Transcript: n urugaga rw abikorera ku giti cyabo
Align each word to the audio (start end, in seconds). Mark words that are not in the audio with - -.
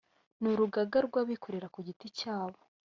n 0.41 0.43
urugaga 0.51 0.97
rw 1.07 1.13
abikorera 1.21 1.67
ku 1.73 1.79
giti 1.87 2.07
cyabo 2.19 2.59